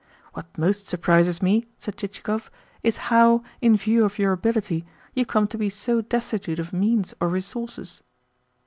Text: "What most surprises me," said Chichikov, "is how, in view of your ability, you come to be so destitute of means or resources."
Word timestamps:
"What 0.33 0.57
most 0.57 0.87
surprises 0.87 1.43
me," 1.43 1.67
said 1.77 1.95
Chichikov, 1.95 2.49
"is 2.81 2.97
how, 3.13 3.43
in 3.61 3.77
view 3.77 4.03
of 4.03 4.17
your 4.17 4.31
ability, 4.31 4.83
you 5.13 5.27
come 5.27 5.45
to 5.49 5.59
be 5.59 5.69
so 5.69 6.01
destitute 6.01 6.57
of 6.57 6.73
means 6.73 7.13
or 7.21 7.27
resources." 7.29 8.01